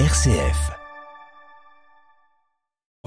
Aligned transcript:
RCF. 0.00 0.72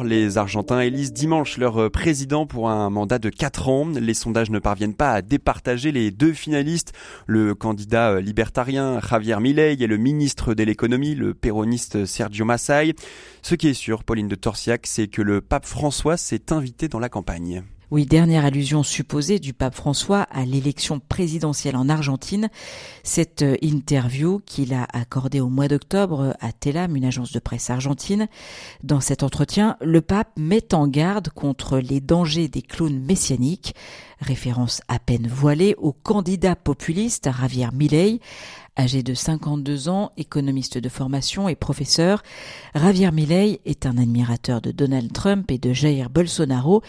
Les 0.01 0.37
Argentins 0.37 0.79
élisent 0.79 1.11
dimanche 1.11 1.57
leur 1.57 1.91
président 1.91 2.45
pour 2.45 2.69
un 2.69 2.89
mandat 2.89 3.19
de 3.19 3.29
4 3.29 3.67
ans. 3.67 3.89
Les 3.89 4.13
sondages 4.13 4.49
ne 4.51 4.59
parviennent 4.59 4.93
pas 4.93 5.11
à 5.11 5.21
départager 5.21 5.91
les 5.91 6.11
deux 6.11 6.31
finalistes, 6.31 6.93
le 7.25 7.55
candidat 7.55 8.21
libertarien 8.21 9.01
Javier 9.01 9.37
Milei 9.41 9.75
et 9.77 9.87
le 9.87 9.97
ministre 9.97 10.53
de 10.53 10.63
l'économie, 10.63 11.13
le 11.13 11.33
péroniste 11.33 12.05
Sergio 12.05 12.45
Massai. 12.45 12.95
Ce 13.41 13.55
qui 13.55 13.67
est 13.67 13.73
sûr, 13.73 14.05
Pauline 14.05 14.29
de 14.29 14.35
Torsiac, 14.35 14.87
c'est 14.87 15.09
que 15.09 15.21
le 15.21 15.41
pape 15.41 15.65
François 15.65 16.15
s'est 16.15 16.53
invité 16.53 16.87
dans 16.87 16.99
la 16.99 17.09
campagne. 17.09 17.63
Oui, 17.89 18.05
dernière 18.05 18.43
allusion 18.43 18.83
supposée 18.83 19.39
du 19.39 19.53
pape 19.53 19.73
François 19.73 20.23
à 20.23 20.43
l'élection 20.43 20.99
présidentielle 20.99 21.77
en 21.77 21.87
Argentine. 21.87 22.49
Cette 23.03 23.43
euh, 23.43 23.55
interview 23.61 24.41
qu'il 24.45 24.73
a 24.73 24.85
accordée 24.91 25.39
au 25.39 25.47
mois 25.47 25.69
d'octobre 25.69 26.35
à 26.41 26.51
Telam, 26.51 26.97
une 26.97 27.05
agence 27.05 27.31
de 27.31 27.39
presse 27.39 27.69
argentine. 27.69 28.27
Dans 28.83 28.99
cet 28.99 29.23
entretien, 29.23 29.77
le 29.79 30.01
pape 30.01 30.31
met 30.35 30.73
en 30.73 30.85
garde 30.85 31.29
contre 31.29 31.77
les 31.77 32.01
dangers 32.01 32.49
des 32.49 32.61
clowns 32.61 32.99
messianiques, 32.99 33.73
référence 34.19 34.81
à 34.89 34.99
peine 34.99 35.27
voilée 35.27 35.73
au 35.77 35.93
candidat 35.93 36.57
populiste 36.57 37.29
Javier 37.39 37.69
Milei, 37.71 38.19
Âgé 38.79 39.01
de 39.01 39.13
52 39.13 39.89
ans, 39.89 40.11
économiste 40.17 40.77
de 40.77 40.89
formation 40.89 41.49
et 41.49 41.55
professeur, 41.55 42.21
Javier 42.75 43.11
Milei 43.11 43.59
est 43.65 43.87
un 43.87 43.97
admirateur 43.97 44.61
de 44.61 44.71
Donald 44.71 45.11
Trump 45.11 45.49
et 45.49 45.57
de 45.57 45.73
Jair 45.73 46.11
Bolsonaro 46.11 46.83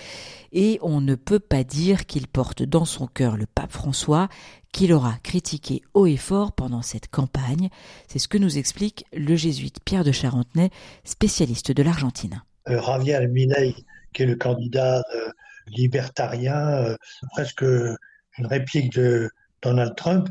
et 0.52 0.78
on 0.83 1.01
ne 1.01 1.14
peut 1.14 1.38
pas 1.38 1.64
dire 1.64 2.06
qu'il 2.06 2.27
porte 2.27 2.62
dans 2.62 2.84
son 2.84 3.06
cœur 3.06 3.37
le 3.37 3.47
pape 3.47 3.73
François 3.73 4.28
qu'il 4.73 4.92
aura 4.92 5.14
critiqué 5.23 5.83
haut 5.95 6.06
et 6.06 6.16
fort 6.16 6.52
pendant 6.52 6.83
cette 6.83 7.09
campagne. 7.09 7.70
C'est 8.06 8.19
ce 8.19 8.28
que 8.28 8.39
nous 8.39 8.59
explique 8.59 9.06
le 9.14 9.34
jésuite 9.34 9.78
Pierre 9.84 10.05
de 10.05 10.12
Charentenay, 10.12 10.70
spécialiste 11.05 11.73
de 11.73 11.83
l'Argentine. 11.83 12.42
Euh, 12.69 12.83
Javier 12.83 13.27
Milei, 13.28 13.75
qui 14.12 14.25
est 14.25 14.27
le 14.27 14.36
candidat 14.36 15.02
euh, 15.14 15.30
libertarien, 15.69 16.84
euh, 16.84 16.97
presque 17.33 17.62
une 17.62 18.47
réplique 18.47 18.92
de 18.92 19.30
Donald 19.62 19.95
Trump, 19.97 20.28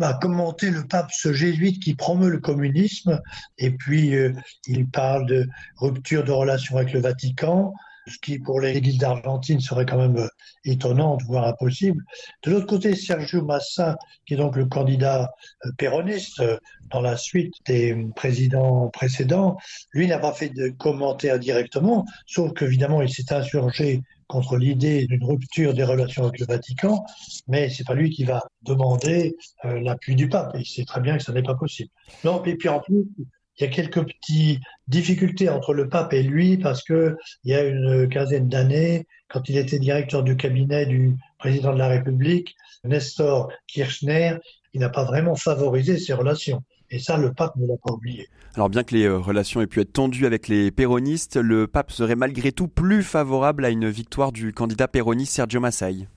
a 0.00 0.14
commenté 0.14 0.70
le 0.70 0.86
pape 0.86 1.10
ce 1.12 1.32
jésuite 1.32 1.82
qui 1.82 1.94
promeut 1.94 2.30
le 2.30 2.38
communisme 2.38 3.20
et 3.58 3.70
puis 3.70 4.14
euh, 4.14 4.32
il 4.66 4.88
parle 4.88 5.26
de 5.26 5.48
rupture 5.76 6.24
de 6.24 6.32
relations 6.32 6.76
avec 6.76 6.92
le 6.92 7.00
Vatican, 7.00 7.72
ce 8.06 8.18
qui 8.18 8.38
pour 8.38 8.60
l'Église 8.60 8.98
d'Argentine 8.98 9.60
serait 9.60 9.86
quand 9.86 9.98
même 9.98 10.16
euh, 10.16 10.28
étonnant, 10.64 11.18
voire 11.26 11.46
impossible. 11.46 12.02
De 12.44 12.50
l'autre 12.50 12.66
côté, 12.66 12.94
Sergio 12.94 13.44
Massa, 13.44 13.96
qui 14.26 14.34
est 14.34 14.36
donc 14.36 14.56
le 14.56 14.66
candidat 14.66 15.30
euh, 15.64 15.70
péroniste 15.76 16.42
dans 16.90 17.00
la 17.00 17.16
suite 17.16 17.54
des 17.66 18.06
présidents 18.16 18.88
précédents, 18.88 19.58
lui 19.92 20.06
n'a 20.06 20.18
pas 20.18 20.32
fait 20.32 20.50
de 20.50 20.68
commentaire 20.70 21.38
directement, 21.38 22.04
sauf 22.26 22.52
qu'évidemment 22.54 23.02
il 23.02 23.10
s'est 23.10 23.32
insurgé 23.32 24.02
contre 24.28 24.56
l'idée 24.56 25.06
d'une 25.06 25.24
rupture 25.24 25.74
des 25.74 25.84
relations 25.84 26.24
avec 26.24 26.38
le 26.38 26.46
Vatican, 26.46 27.04
mais 27.48 27.70
c'est 27.70 27.84
pas 27.84 27.94
lui 27.94 28.10
qui 28.10 28.24
va 28.24 28.42
demander 28.62 29.36
euh, 29.64 29.80
l'appui 29.80 30.14
du 30.14 30.28
pape. 30.28 30.52
Il 30.58 30.66
sait 30.66 30.84
très 30.84 31.00
bien 31.00 31.16
que 31.16 31.24
ça 31.24 31.32
n'est 31.32 31.42
pas 31.42 31.54
possible. 31.54 31.90
Non, 32.24 32.44
et 32.44 32.54
puis 32.54 32.68
en 32.68 32.80
plus, 32.80 33.06
il 33.18 33.62
y 33.62 33.64
a 33.64 33.68
quelques 33.68 34.04
petites 34.04 34.60
difficultés 34.86 35.48
entre 35.48 35.74
le 35.74 35.88
pape 35.88 36.12
et 36.12 36.22
lui 36.22 36.58
parce 36.58 36.84
que 36.84 37.16
il 37.42 37.50
y 37.50 37.54
a 37.54 37.64
une 37.64 38.08
quinzaine 38.08 38.48
d'années, 38.48 39.06
quand 39.28 39.48
il 39.48 39.56
était 39.56 39.78
directeur 39.78 40.22
du 40.22 40.36
cabinet 40.36 40.86
du 40.86 41.16
président 41.38 41.72
de 41.72 41.78
la 41.78 41.88
République, 41.88 42.54
Nestor 42.84 43.50
Kirchner, 43.66 44.36
il 44.74 44.80
n'a 44.80 44.90
pas 44.90 45.04
vraiment 45.04 45.34
favorisé 45.34 45.98
ces 45.98 46.12
relations. 46.12 46.62
Et 46.90 46.98
ça, 46.98 47.16
le 47.18 47.32
pape 47.32 47.54
ne 47.56 47.66
l'a 47.66 47.76
pas 47.76 47.92
oublié. 47.92 48.28
Alors 48.54 48.70
bien 48.70 48.82
que 48.82 48.94
les 48.94 49.04
euh, 49.04 49.18
relations 49.18 49.60
aient 49.60 49.66
pu 49.66 49.80
être 49.80 49.92
tendues 49.92 50.26
avec 50.26 50.48
les 50.48 50.70
péronistes, 50.70 51.36
le 51.36 51.66
pape 51.66 51.92
serait 51.92 52.16
malgré 52.16 52.50
tout 52.50 52.68
plus 52.68 53.02
favorable 53.02 53.64
à 53.64 53.70
une 53.70 53.88
victoire 53.88 54.32
du 54.32 54.52
candidat 54.52 54.88
péroniste 54.88 55.34
Sergio 55.34 55.60
Massai. 55.60 56.08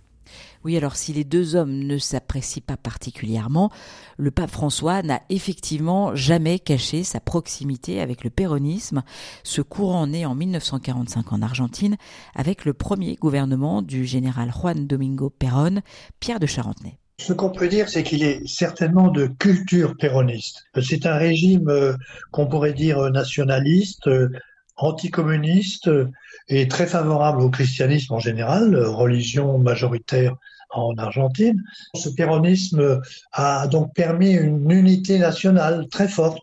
Oui, 0.63 0.77
alors 0.77 0.95
si 0.95 1.11
les 1.11 1.23
deux 1.23 1.55
hommes 1.55 1.73
ne 1.73 1.97
s'apprécient 1.97 2.63
pas 2.65 2.77
particulièrement, 2.77 3.69
le 4.17 4.31
pape 4.31 4.51
François 4.51 5.01
n'a 5.01 5.21
effectivement 5.29 6.15
jamais 6.15 6.59
caché 6.59 7.03
sa 7.03 7.19
proximité 7.19 7.99
avec 7.99 8.23
le 8.23 8.29
péronisme, 8.29 9.03
ce 9.43 9.61
courant 9.61 10.07
né 10.07 10.25
en 10.25 10.35
1945 10.35 11.33
en 11.33 11.41
Argentine 11.41 11.97
avec 12.35 12.63
le 12.63 12.73
premier 12.73 13.15
gouvernement 13.15 13.81
du 13.81 14.05
général 14.05 14.51
Juan 14.51 14.87
Domingo 14.87 15.29
Perón, 15.29 15.81
Pierre 16.19 16.39
de 16.39 16.45
Charentenay. 16.45 16.97
Ce 17.23 17.33
qu'on 17.33 17.51
peut 17.51 17.67
dire, 17.67 17.87
c'est 17.87 18.01
qu'il 18.01 18.23
est 18.23 18.47
certainement 18.47 19.09
de 19.09 19.27
culture 19.27 19.95
péroniste. 19.95 20.63
C'est 20.81 21.05
un 21.05 21.17
régime 21.17 21.69
euh, 21.69 21.93
qu'on 22.31 22.47
pourrait 22.47 22.73
dire 22.73 23.11
nationaliste, 23.11 24.07
euh, 24.07 24.29
anticommuniste 24.75 25.87
euh, 25.87 26.09
et 26.47 26.67
très 26.67 26.87
favorable 26.87 27.41
au 27.41 27.51
christianisme 27.51 28.15
en 28.15 28.19
général, 28.19 28.75
religion 28.75 29.59
majoritaire 29.59 30.35
en 30.71 30.95
Argentine. 30.97 31.61
Ce 31.93 32.09
péronisme 32.09 32.99
a 33.33 33.67
donc 33.67 33.93
permis 33.93 34.31
une 34.31 34.71
unité 34.71 35.19
nationale 35.19 35.87
très 35.89 36.07
forte 36.07 36.41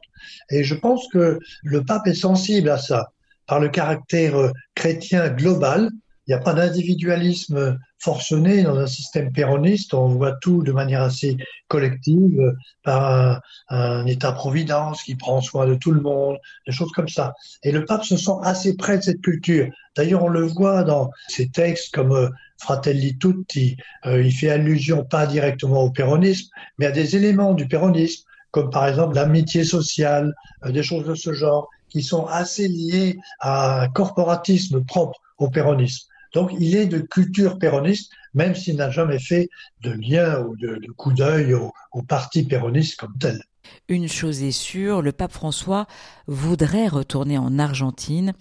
et 0.48 0.62
je 0.62 0.76
pense 0.76 1.08
que 1.08 1.40
le 1.64 1.82
pape 1.82 2.06
est 2.06 2.14
sensible 2.14 2.68
à 2.68 2.78
ça 2.78 3.08
par 3.48 3.58
le 3.58 3.68
caractère 3.68 4.52
chrétien 4.76 5.28
global 5.30 5.90
il 6.28 6.32
n'y 6.32 6.34
a 6.34 6.42
pas 6.42 6.52
d'individualisme 6.52 7.78
forcené 7.98 8.62
dans 8.62 8.76
un 8.76 8.86
système 8.86 9.32
péroniste. 9.32 9.94
On 9.94 10.08
voit 10.08 10.32
tout 10.32 10.62
de 10.62 10.72
manière 10.72 11.02
assez 11.02 11.36
collective 11.68 12.54
par 12.82 13.40
un, 13.68 14.06
État-providence 14.06 15.02
qui 15.02 15.14
prend 15.14 15.40
soin 15.40 15.66
de 15.66 15.74
tout 15.74 15.90
le 15.90 16.00
monde, 16.00 16.38
des 16.66 16.72
choses 16.72 16.92
comme 16.92 17.08
ça. 17.08 17.34
Et 17.62 17.72
le 17.72 17.84
pape 17.84 18.04
se 18.04 18.16
sent 18.16 18.38
assez 18.42 18.76
près 18.76 18.98
de 18.98 19.02
cette 19.02 19.20
culture. 19.20 19.68
D'ailleurs, 19.96 20.24
on 20.24 20.28
le 20.28 20.42
voit 20.42 20.84
dans 20.84 21.10
ses 21.28 21.48
textes 21.48 21.94
comme 21.94 22.12
euh, 22.12 22.28
Fratelli 22.58 23.18
Tutti. 23.18 23.76
Euh, 24.06 24.22
il 24.22 24.32
fait 24.32 24.50
allusion 24.50 25.04
pas 25.04 25.26
directement 25.26 25.82
au 25.82 25.90
péronisme, 25.90 26.48
mais 26.78 26.86
à 26.86 26.92
des 26.92 27.16
éléments 27.16 27.54
du 27.54 27.66
péronisme, 27.66 28.24
comme 28.50 28.70
par 28.70 28.86
exemple 28.86 29.16
l'amitié 29.16 29.64
sociale, 29.64 30.34
euh, 30.64 30.70
des 30.70 30.82
choses 30.82 31.04
de 31.04 31.14
ce 31.14 31.32
genre, 31.32 31.68
qui 31.88 32.02
sont 32.02 32.26
assez 32.26 32.68
liées 32.68 33.18
à 33.40 33.82
un 33.82 33.88
corporatisme 33.88 34.84
propre 34.84 35.18
au 35.38 35.50
péronisme. 35.50 36.07
Donc 36.34 36.50
il 36.58 36.76
est 36.76 36.86
de 36.86 36.98
culture 36.98 37.58
péroniste, 37.58 38.12
même 38.34 38.54
s'il 38.54 38.76
n'a 38.76 38.90
jamais 38.90 39.18
fait 39.18 39.48
de 39.82 39.90
lien 39.90 40.40
ou 40.42 40.56
de, 40.56 40.80
coup 40.96 41.12
d'œil 41.12 41.54
au, 41.54 41.72
au 41.92 42.02
parti 42.02 42.44
péroniste 42.44 42.96
comme 42.96 43.16
tel. 43.18 43.42
Une 43.88 44.08
chose 44.08 44.42
est 44.42 44.52
sûre, 44.52 45.02
le 45.02 45.12
pape 45.12 45.32
François 45.32 45.86
voudrait 46.26 46.88
retourner 46.88 47.38
en 47.38 47.58
Argentine. 47.58 48.32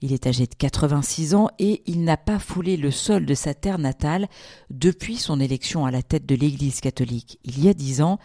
Il 0.00 0.12
est 0.12 0.26
âgé 0.26 0.46
de 0.46 0.54
86 0.54 1.34
ans 1.34 1.48
et 1.58 1.82
il 1.86 2.04
n'a 2.04 2.16
pas 2.16 2.38
foulé 2.38 2.76
le 2.76 2.90
sol 2.90 3.26
de 3.26 3.34
sa 3.34 3.54
terre 3.54 3.78
natale 3.78 4.28
depuis 4.70 5.16
son 5.16 5.40
élection 5.40 5.86
à 5.86 5.90
la 5.90 6.02
tête 6.02 6.26
de 6.26 6.34
l'Église 6.34 6.80
catholique 6.80 7.38
il 7.44 7.62
y 7.62 7.68
a 7.68 7.74
dix 7.74 8.00
ans. 8.00 8.18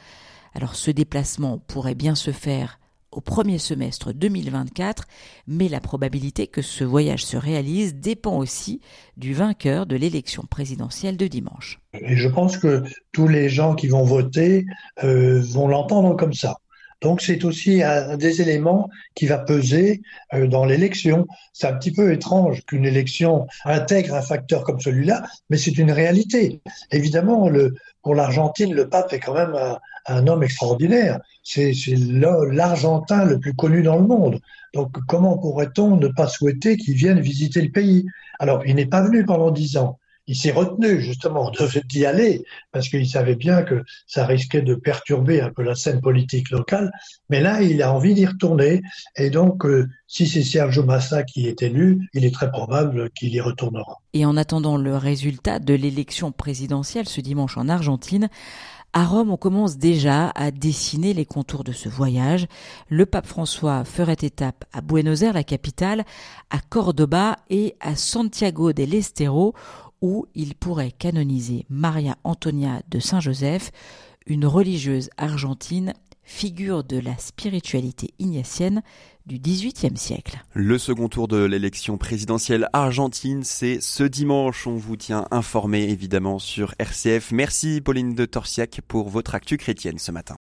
Alors 0.54 0.76
ce 0.76 0.92
déplacement 0.92 1.58
pourrait 1.60 1.96
bien 1.96 2.16
se 2.16 2.32
faire 2.32 2.80
au 3.12 3.22
premier 3.22 3.58
semestre 3.58 4.14
2024, 4.14 5.06
mais 5.48 5.68
la 5.68 5.82
probabilité 5.82 6.48
que 6.48 6.62
ce 6.62 6.84
voyage 6.84 7.26
se 7.26 7.38
réalise 7.38 7.96
dépend 7.96 8.38
aussi 8.38 8.80
du 9.18 9.34
vainqueur 9.34 9.86
de 9.86 9.96
l'élection 9.96 10.44
présidentielle 10.50 11.18
de 11.18 11.28
dimanche. 11.28 11.80
Et 11.94 12.16
je 12.16 12.30
pense 12.30 12.58
que 12.58 12.84
tous 13.12 13.28
les 13.28 13.50
gens 13.50 13.76
qui 13.76 13.88
vont 13.88 14.04
voter 14.04 14.66
euh, 15.04 15.42
vont 15.42 15.68
l'entendre 15.68 16.16
comme 16.16 16.34
ça. 16.34 16.58
Donc 17.02 17.22
c'est 17.22 17.44
aussi 17.46 17.82
un 17.82 18.16
des 18.16 18.42
éléments 18.42 18.90
qui 19.16 19.26
va 19.26 19.40
peser 19.40 20.02
euh, 20.34 20.48
dans 20.48 20.66
l'élection. 20.66 21.28
C'est 21.52 21.68
un 21.68 21.74
petit 21.74 21.92
peu 21.92 22.14
étrange 22.14 22.64
qu'une 22.66 22.86
élection 22.86 23.48
intègre 23.66 24.16
un 24.16 24.22
facteur 24.22 24.64
comme 24.64 24.80
celui-là, 24.80 25.24
mais 25.50 25.58
c'est 25.58 25.78
une 25.78 25.92
réalité. 25.92 26.62
Évidemment, 26.92 27.50
pour 28.04 28.16
l'Argentine, 28.16 28.74
le 28.74 28.88
pape 28.88 29.12
est 29.14 29.20
quand 29.20 29.34
même 29.34 29.56
un 30.06 30.28
homme 30.28 30.44
extraordinaire. 30.44 31.20
C'est 31.44 31.74
l'Argentin 31.96 33.26
le 33.26 33.40
plus 33.40 33.54
connu 33.54 33.82
dans 33.82 33.98
le 33.98 34.08
monde. 34.08 34.40
Donc 34.74 34.96
comment 35.08 35.38
pourrait-on 35.38 35.98
ne 35.98 36.08
pas 36.08 36.28
souhaiter 36.28 36.78
qu'il 36.78 36.96
vienne 36.96 37.20
visiter 37.20 37.62
le 37.62 37.72
pays? 37.72 38.06
Alors, 38.40 38.66
il 38.66 38.76
n'est 38.76 38.86
pas 38.86 39.02
venu 39.02 39.26
pendant 39.26 39.52
dix 39.52 39.78
ans 39.78 40.00
il 40.32 40.36
s'est 40.38 40.52
retenu 40.52 41.02
justement 41.02 41.52
d'y 41.90 42.06
aller 42.06 42.46
parce 42.72 42.88
qu'il 42.88 43.06
savait 43.06 43.36
bien 43.36 43.64
que 43.64 43.84
ça 44.08 44.26
risquait 44.26 44.62
de 44.62 44.76
perturber 44.76 45.42
un 45.42 45.50
peu 45.50 45.62
la 45.62 45.76
scène 45.76 46.00
politique 46.00 46.52
locale. 46.52 46.90
Mais 47.30 47.42
là, 47.42 47.62
il 47.62 47.84
a 47.84 47.94
envie 47.94 48.14
d'y 48.14 48.26
retourner. 48.26 48.82
Et 49.18 49.30
donc, 49.30 49.66
euh, 49.66 49.90
si 50.08 50.28
c'est 50.28 50.44
Sergio 50.44 50.86
Massa 50.86 51.24
qui 51.24 51.48
est 51.50 51.62
élu, 51.62 52.08
il 52.14 52.24
est 52.24 52.34
très 52.34 52.50
probable 52.50 53.10
qu'il 53.10 53.34
y 53.34 53.42
retournera. 53.42 54.00
Et 54.14 54.26
en 54.26 54.38
attendant 54.38 54.78
le 54.78 54.96
résultat 54.96 55.60
de 55.60 55.74
l'élection 55.74 56.32
présidentielle 56.32 57.10
ce 57.10 57.20
dimanche 57.20 57.58
en 57.58 57.68
Argentine, 57.68 58.30
à 58.94 59.06
Rome, 59.06 59.32
on 59.32 59.38
commence 59.38 59.78
déjà 59.78 60.30
à 60.36 60.52
dessiner 60.52 61.14
les 61.14 61.26
contours 61.26 61.66
de 61.66 61.72
ce 61.74 61.90
voyage. 61.90 62.48
Le 62.88 63.06
pape 63.06 63.26
François 63.26 63.84
ferait 63.84 64.18
étape 64.22 64.64
à 64.72 64.80
Buenos 64.80 65.24
Aires, 65.24 65.34
la 65.34 65.44
capitale, 65.44 66.06
à 66.50 66.60
Cordoba 66.60 67.38
et 67.50 67.76
à 67.80 67.96
Santiago 67.96 68.74
del 68.74 68.94
Estero, 68.94 69.54
où 70.02 70.26
il 70.36 70.56
pourrait 70.56 70.92
canoniser 70.92 71.66
Maria 71.70 72.18
Antonia 72.24 72.82
de 72.90 73.00
Saint-Joseph, 73.00 73.72
une 74.26 74.46
religieuse 74.46 75.10
argentine 75.18 75.94
figure 76.24 76.84
de 76.84 76.98
la 76.98 77.18
spiritualité 77.18 78.14
ignatienne 78.20 78.82
du 79.26 79.38
XVIIIe 79.40 79.98
siècle. 79.98 80.44
Le 80.54 80.78
second 80.78 81.10
tour 81.10 81.28
de 81.28 81.44
l'élection 81.44 81.98
présidentielle 81.98 82.70
argentine, 82.74 83.44
c'est 83.44 83.82
ce 83.82 84.04
dimanche. 84.04 84.66
On 84.66 84.78
vous 84.78 84.96
tient 84.96 85.28
informé 85.32 85.90
évidemment 85.90 86.40
sur 86.40 86.74
RCF. 86.80 87.32
Merci 87.32 87.82
Pauline 87.82 88.16
de 88.16 88.26
Torsiac 88.26 88.82
pour 88.88 89.10
votre 89.10 89.36
actu 89.36 89.58
chrétienne 89.58 90.00
ce 90.00 90.12
matin. 90.12 90.38